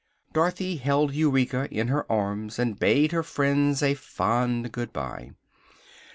[0.33, 5.33] Dorothy held Eureka in her arms and bade her friends a fond good bye.